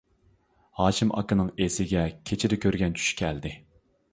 [0.79, 3.53] ھاشىم ئاكىنىڭ ئېسىگە كېچىدە كۆرگەن چۈشى كەلدى.